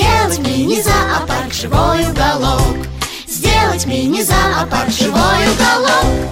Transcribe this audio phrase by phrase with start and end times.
[0.00, 2.86] Сделать мини-зоопарк живой уголок
[3.28, 6.30] Сделать мини-зоопарк живой уголок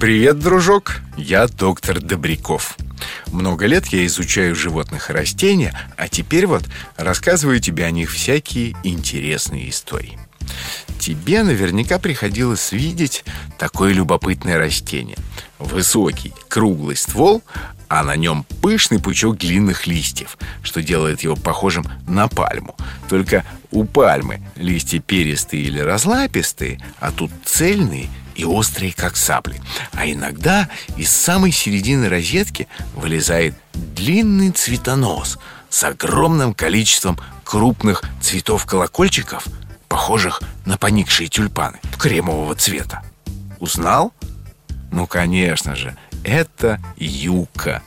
[0.00, 1.02] Привет, дружок!
[1.18, 2.78] Я доктор Добряков.
[3.26, 6.64] Много лет я изучаю животных и растения, а теперь вот
[6.96, 10.18] рассказываю тебе о них всякие интересные истории.
[10.98, 13.26] Тебе наверняка приходилось видеть
[13.58, 15.18] такое любопытное растение.
[15.58, 17.42] Высокий, круглый ствол,
[17.88, 22.76] а на нем пышный пучок длинных листьев, что делает его похожим на пальму.
[23.08, 29.60] Только у пальмы листья перистые или разлапистые, а тут цельные и острые, как сабли.
[29.92, 35.38] А иногда из самой середины розетки вылезает длинный цветонос
[35.70, 39.46] с огромным количеством крупных цветов-колокольчиков,
[39.88, 43.02] похожих на поникшие тюльпаны кремового цвета.
[43.58, 44.12] Узнал?
[44.90, 45.96] Ну, конечно же,
[46.26, 47.82] это юка.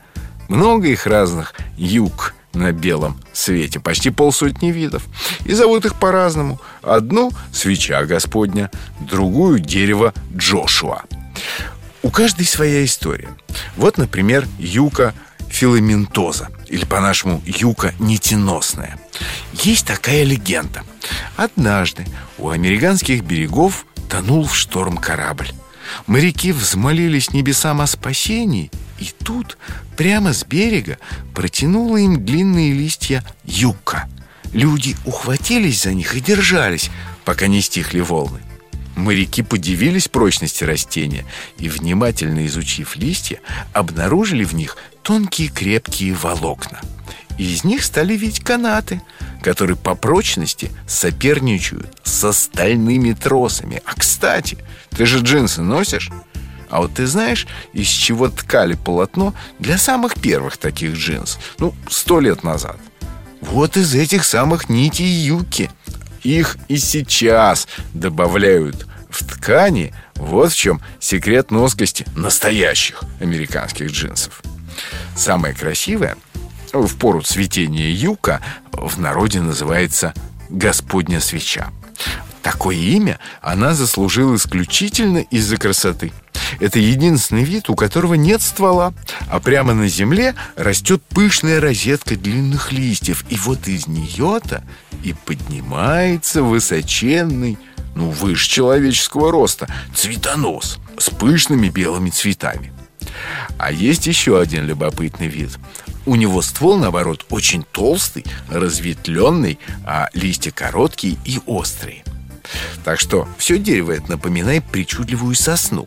[0.47, 5.03] Много их разных юг на белом свете, почти полсотни видов.
[5.45, 6.59] И зовут их по-разному.
[6.81, 11.03] Одну– свеча Господня, другую– дерево Джошуа.
[12.01, 13.29] У каждой своя история.
[13.75, 15.13] Вот, например, юка
[15.49, 18.97] филаментоза, или по-нашему юка нитиносная.
[19.53, 20.83] Есть такая легенда.
[21.35, 22.05] Однажды
[22.37, 25.49] у американских берегов тонул в шторм корабль.
[26.07, 29.57] Моряки взмолились небесам о спасении, и тут
[29.97, 30.97] прямо с берега
[31.33, 34.07] протянула им длинные листья юка.
[34.51, 36.89] Люди ухватились за них и держались,
[37.25, 38.39] пока не стихли волны.
[38.95, 41.25] Моряки подивились прочности растения
[41.57, 43.39] и, внимательно изучив листья,
[43.71, 46.81] обнаружили в них тонкие крепкие волокна.
[47.37, 49.01] Из них стали видеть канаты,
[49.41, 53.81] которые по прочности соперничают с стальными тросами.
[53.85, 54.57] А кстати,
[54.91, 56.09] ты же джинсы носишь?
[56.69, 61.39] А вот ты знаешь, из чего ткали полотно для самых первых таких джинс?
[61.57, 62.77] Ну, сто лет назад.
[63.41, 65.71] Вот из этих самых нитей юки.
[66.23, 69.93] Их и сейчас добавляют в ткани.
[70.15, 74.43] Вот в чем секрет носкости настоящих американских джинсов.
[75.15, 76.17] Самое красивое
[76.73, 78.41] в пору цветения юка
[78.71, 80.13] в народе называется
[80.49, 81.71] «Господня свеча».
[82.41, 86.11] Такое имя она заслужила исключительно из-за красоты.
[86.59, 88.93] Это единственный вид, у которого нет ствола,
[89.29, 93.23] а прямо на земле растет пышная розетка длинных листьев.
[93.29, 94.63] И вот из нее-то
[95.03, 97.57] и поднимается высоченный,
[97.95, 102.73] ну, выше человеческого роста, цветонос с пышными белыми цветами.
[103.57, 105.51] А есть еще один любопытный вид.
[106.05, 112.03] У него ствол, наоборот, очень толстый, разветвленный, а листья короткие и острые.
[112.89, 115.85] Так что все дерево это напоминает причудливую сосну.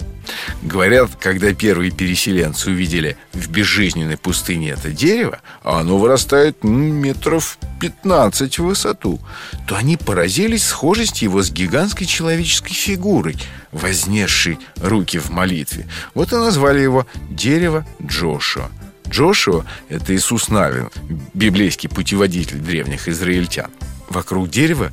[0.63, 8.61] Говорят, когда первые переселенцы увидели в безжизненной пустыне это дерево, а оно вырастает метров 15
[8.61, 9.19] в высоту,
[9.67, 13.37] то они поразились схожести его с гигантской человеческой фигурой,
[13.73, 15.89] вознесшей руки в молитве.
[16.15, 18.71] Вот и назвали его «дерево Джошуа».
[19.09, 20.89] Джошуа– это Иисус Навин,
[21.35, 23.73] библейский путеводитель древних израильтян.
[24.09, 24.93] Вокруг дерева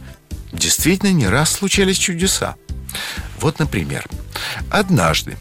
[0.51, 2.55] действительно не раз случались чудеса.
[3.39, 4.05] Вот, например,
[4.69, 5.37] однажды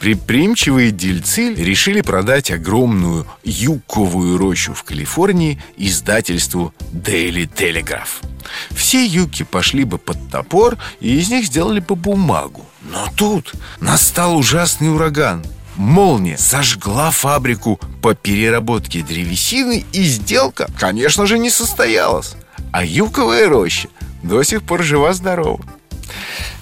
[0.00, 8.24] предприимчивые дельцы решили продать огромную юковую рощу в Калифорнии издательству Daily Telegraph.
[8.70, 12.66] Все юки пошли бы под топор, и из них сделали бы бумагу.
[12.82, 15.44] Но тут настал ужасный ураган–
[15.80, 22.34] Молния сожгла фабрику по переработке древесины, и сделка, конечно же, не состоялась.
[22.70, 23.88] А юковая роща
[24.22, 25.64] до сих пор жива-здорова.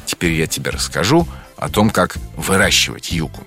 [0.06, 3.46] Теперь я тебе расскажу о том, как выращивать юку.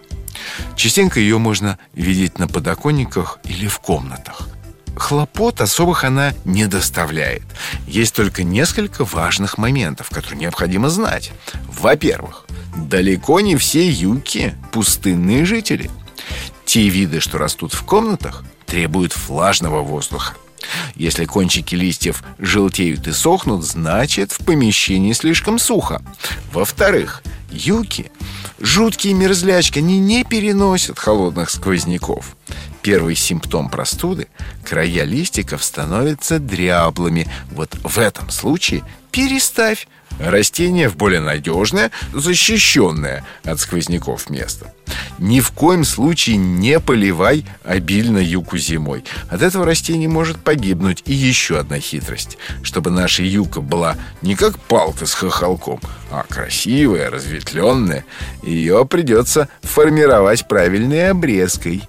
[0.75, 4.47] Частенько ее можно видеть на подоконниках или в комнатах.
[4.95, 7.43] Хлопот особых она не доставляет.
[7.87, 11.31] Есть только несколько важных моментов, которые необходимо знать.
[11.67, 12.45] Во-первых,
[12.75, 15.89] далеко не все юки– пустынные жители.
[16.65, 20.35] Те виды, что растут в комнатах, требуют влажного воздуха.
[20.95, 26.01] Если кончики листьев желтеют и сохнут, значит в помещении слишком сухо.
[26.51, 28.11] Во-вторых, юки–
[28.59, 32.35] жуткие мерзлячки, они не переносят холодных сквозняков.
[32.81, 34.27] Первый симптом простуды–
[34.65, 37.27] края листиков становятся дряблыми.
[37.51, 39.87] Вот в этом случае переставь
[40.19, 44.73] растение в более надежное, защищенное от сквозняков место.
[45.21, 49.03] Ни в коем случае не поливай обильно юку зимой.
[49.29, 51.03] От этого растение может погибнуть.
[51.05, 52.39] И еще одна хитрость.
[52.63, 55.79] Чтобы наша юка была не как палка с хохолком,
[56.09, 58.03] а красивая, разветвленная,
[58.41, 61.83] ее придется формировать правильной обрезкой.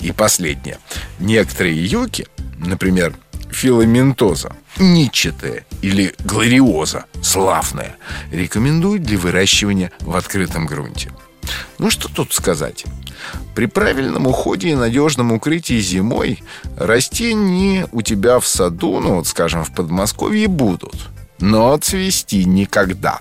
[0.00, 0.78] И последнее.
[1.18, 2.26] Некоторые юки,
[2.56, 3.14] например,
[3.50, 7.96] филаментоза, ничатая или глориоза, славная,
[8.30, 11.10] рекомендуют для выращивания в открытом грунте.
[11.78, 12.84] Ну что тут сказать?
[13.54, 16.42] При правильном уходе и надежном укрытии зимой
[16.76, 20.94] растения у тебя в саду, ну вот скажем в Подмосковье будут,
[21.38, 23.20] но цвести никогда.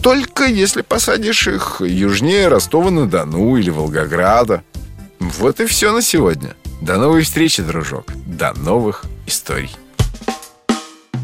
[0.00, 4.62] Только если посадишь их южнее Ростова-на-Дону или Волгограда.
[5.20, 6.54] Вот и все на сегодня.
[6.80, 8.06] До новой встречи, дружок.
[8.26, 9.70] До новых историй.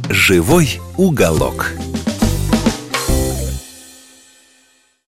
[0.08, 1.72] Живой уголок.